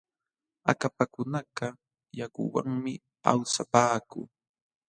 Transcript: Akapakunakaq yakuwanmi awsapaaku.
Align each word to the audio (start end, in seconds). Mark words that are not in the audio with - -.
Akapakunakaq 0.71 1.75
yakuwanmi 2.19 2.93
awsapaaku. 3.31 4.21